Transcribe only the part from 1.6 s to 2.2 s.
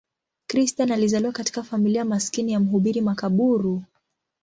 familia